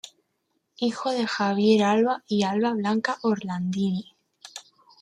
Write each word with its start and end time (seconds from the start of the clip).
Hijo 0.77 1.11
de 1.11 1.27
Javier 1.27 1.83
Alva 1.83 2.23
y 2.27 2.41
Alva 2.41 2.73
Blanca 2.73 3.19
Orlandini. 3.21 4.15